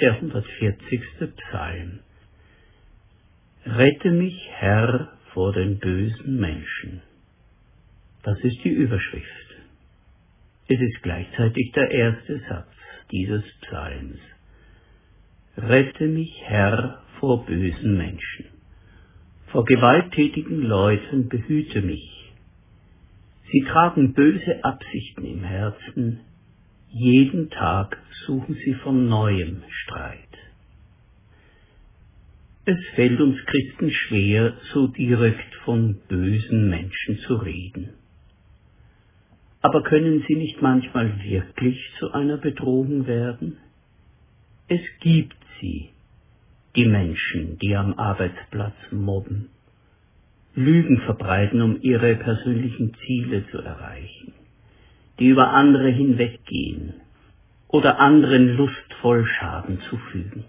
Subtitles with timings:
[0.00, 1.00] der 140.
[1.36, 2.00] Psalm.
[3.64, 7.02] Rette mich, Herr, vor den bösen Menschen.
[8.22, 9.46] Das ist die Überschrift.
[10.68, 12.68] Es ist gleichzeitig der erste Satz
[13.10, 14.18] dieses Psalms.
[15.56, 18.46] Rette mich, Herr, vor bösen Menschen.
[19.46, 22.32] Vor gewalttätigen Leuten behüte mich.
[23.50, 26.20] Sie tragen böse Absichten im Herzen,
[26.90, 30.18] jeden Tag suchen sie von neuem Streit.
[32.64, 37.90] Es fällt uns Christen schwer, so direkt von bösen Menschen zu reden.
[39.60, 43.58] Aber können sie nicht manchmal wirklich zu einer Bedrohung werden?
[44.68, 45.90] Es gibt sie,
[46.74, 49.48] die Menschen, die am Arbeitsplatz mobben,
[50.54, 54.32] Lügen verbreiten, um ihre persönlichen Ziele zu erreichen,
[55.18, 56.94] die über andere hinweggehen
[57.68, 60.44] oder anderen lustvoll Schaden zufügen.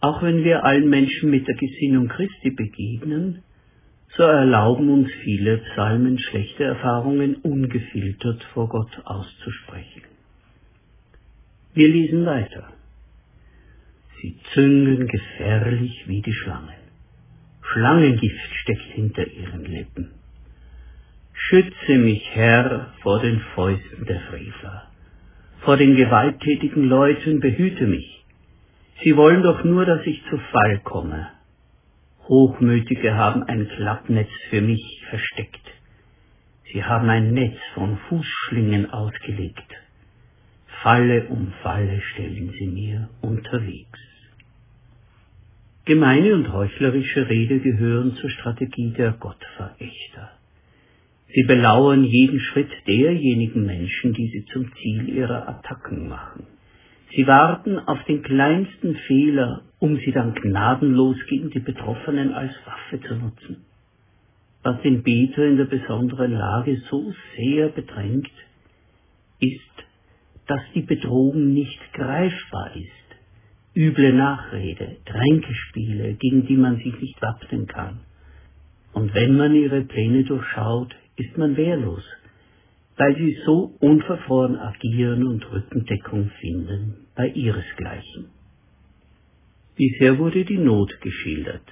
[0.00, 3.42] Auch wenn wir allen Menschen mit der Gesinnung Christi begegnen,
[4.16, 10.02] so erlauben uns viele Psalmen schlechte Erfahrungen ungefiltert vor Gott auszusprechen.
[11.72, 12.68] Wir lesen weiter.
[14.20, 16.84] Sie züngeln gefährlich wie die Schlangen.
[17.62, 20.10] Schlangengift steckt hinter ihren Lippen.
[21.34, 24.88] Schütze mich, Herr, vor den Fäusten der Frevler.
[25.60, 28.24] Vor den gewalttätigen Leuten behüte mich.
[29.02, 31.28] Sie wollen doch nur, dass ich zu Fall komme.
[32.28, 35.60] Hochmütige haben ein Klappnetz für mich versteckt.
[36.72, 39.70] Sie haben ein Netz von Fußschlingen ausgelegt.
[40.82, 43.98] Falle um Falle stellen sie mir unterwegs.
[45.84, 50.30] Gemeine und heuchlerische Rede gehören zur Strategie der Gottverächter.
[51.34, 56.46] Sie belauern jeden Schritt derjenigen Menschen, die sie zum Ziel ihrer Attacken machen.
[57.10, 63.00] Sie warten auf den kleinsten Fehler, um sie dann gnadenlos gegen die Betroffenen als Waffe
[63.00, 63.64] zu nutzen.
[64.62, 68.30] Was den Beter in der besonderen Lage so sehr bedrängt,
[69.40, 69.86] ist,
[70.46, 73.76] dass die Bedrohung nicht greifbar ist.
[73.76, 78.00] Üble Nachrede, Tränkespiele, gegen die man sich nicht wappnen kann.
[78.92, 82.04] Und wenn man ihre Pläne durchschaut, ist man wehrlos
[82.96, 88.26] weil sie so unverfroren agieren und Rückendeckung finden bei ihresgleichen.
[89.76, 91.66] Bisher wurde die Not geschildert.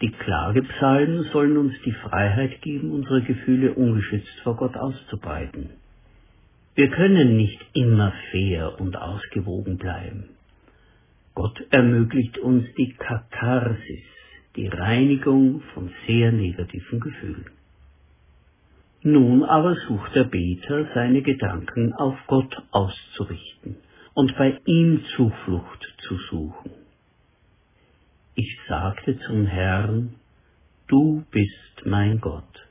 [0.00, 5.70] Die Klagepsalmen sollen uns die Freiheit geben, unsere Gefühle ungeschützt vor Gott auszubreiten.
[6.74, 10.30] Wir können nicht immer fair und ausgewogen bleiben.
[11.34, 14.04] Gott ermöglicht uns die Katharsis,
[14.56, 17.46] die Reinigung von sehr negativen Gefühlen.
[19.06, 23.76] Nun aber sucht der Beter, seine Gedanken auf Gott auszurichten
[24.14, 26.70] und bei ihm Zuflucht zu suchen.
[28.34, 30.14] Ich sagte zum Herrn,
[30.88, 32.66] Du bist mein Gott.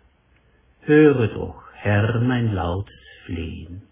[0.81, 2.95] Höre doch, Herr, mein lautes
[3.25, 3.83] Flehen.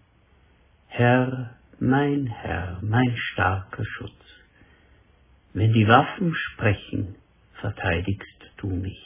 [0.88, 4.42] Herr, mein Herr, mein starker Schutz.
[5.54, 7.14] Wenn die Waffen sprechen,
[7.60, 9.01] verteidigst du mich.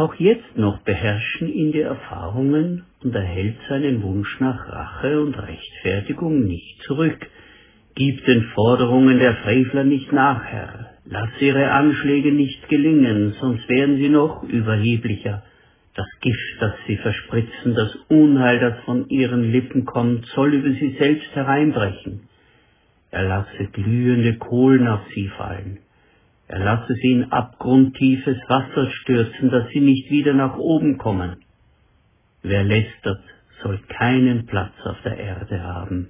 [0.00, 5.34] Auch jetzt noch beherrschen ihn die Erfahrungen und er hält seinen Wunsch nach Rache und
[5.34, 7.18] Rechtfertigung nicht zurück.
[7.94, 10.92] Gib den Forderungen der Frevler nicht nach, Herr.
[11.04, 15.42] Lass ihre Anschläge nicht gelingen, sonst werden sie noch überheblicher.
[15.94, 20.96] Das Gift, das sie verspritzen, das Unheil, das von ihren Lippen kommt, soll über sie
[20.98, 22.22] selbst hereinbrechen.
[23.10, 25.80] Er lasse glühende Kohlen auf sie fallen.
[26.50, 31.36] Er lasse sie in abgrundtiefes Wasser stürzen, dass sie nicht wieder nach oben kommen.
[32.42, 33.22] Wer lästert,
[33.62, 36.08] soll keinen Platz auf der Erde haben.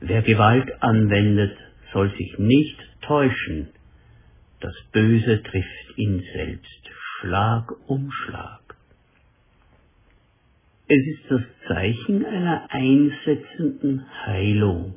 [0.00, 1.56] Wer Gewalt anwendet,
[1.92, 3.68] soll sich nicht täuschen.
[4.58, 6.90] Das Böse trifft ihn selbst,
[7.20, 8.74] Schlag um Schlag.
[10.88, 14.96] Es ist das Zeichen einer einsetzenden Heilung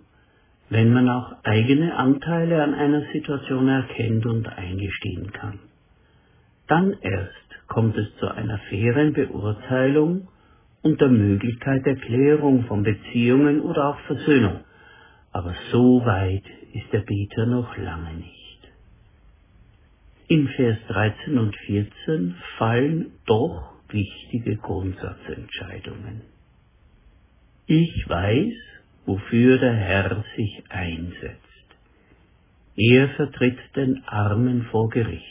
[0.72, 5.60] wenn man auch eigene Anteile an einer Situation erkennt und eingestehen kann.
[6.68, 10.30] Dann erst kommt es zu einer fairen Beurteilung
[10.82, 14.62] und der Möglichkeit der Klärung von Beziehungen oder auch Versöhnung.
[15.34, 18.60] Aber so weit ist der Beter noch lange nicht.
[20.30, 26.22] In Vers 13 und 14 fallen doch wichtige Grundsatzentscheidungen.
[27.68, 28.54] Ich weiß,
[29.06, 31.39] wofür der Herr sich einsetzt.
[32.75, 35.25] Er vertritt den Armen vor Gericht.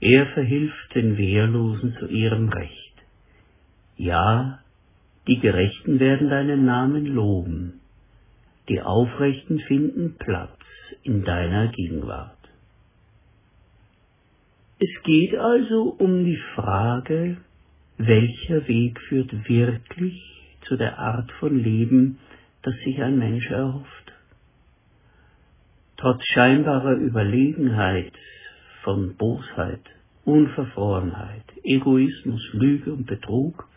[0.00, 2.94] Er verhilft den Wehrlosen zu ihrem Recht.
[3.96, 4.60] Ja,
[5.26, 7.80] die Gerechten werden deinen Namen loben.
[8.68, 10.58] Die Aufrechten finden Platz
[11.02, 12.36] in deiner Gegenwart.
[14.78, 17.38] Es geht also um die Frage,
[17.98, 20.22] welcher Weg führt wirklich
[20.66, 22.18] zu der Art von Leben,
[22.66, 24.12] das sich ein Mensch erhofft.
[25.96, 28.12] Trotz scheinbarer Überlegenheit
[28.82, 29.82] von Bosheit,
[30.24, 33.68] Unverfrorenheit, Egoismus, Lüge und Betrug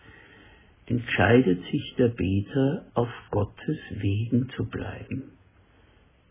[0.87, 5.33] entscheidet sich der Beter, auf Gottes Wegen zu bleiben,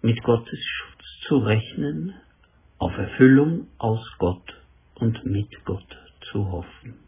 [0.03, 2.15] mit Gottes Schutz zu rechnen,
[2.79, 4.61] auf Erfüllung aus Gott
[4.97, 5.97] und mit Gott
[6.33, 7.08] zu hoffen.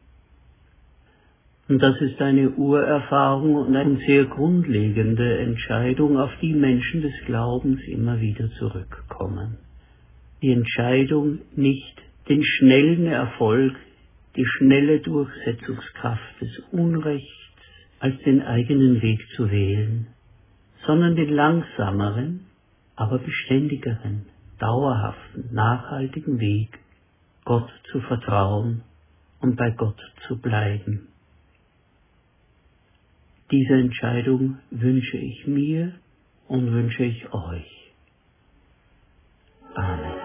[1.70, 7.80] Und das ist eine Urerfahrung und eine sehr grundlegende Entscheidung, auf die Menschen des Glaubens
[7.86, 9.56] immer wieder zurückkommen.
[10.42, 13.76] Die Entscheidung, nicht den schnellen Erfolg,
[14.34, 17.30] die schnelle Durchsetzungskraft des Unrechts
[18.00, 20.08] als den eigenen Weg zu wählen,
[20.84, 22.46] sondern den langsameren,
[22.96, 24.26] aber beständigeren,
[24.58, 26.80] dauerhaften, nachhaltigen Weg,
[27.44, 28.82] Gott zu vertrauen
[29.40, 31.06] und bei Gott zu bleiben.
[33.50, 35.92] Diese Entscheidung wünsche ich mir
[36.48, 37.92] und wünsche ich euch.
[39.74, 40.19] Amen.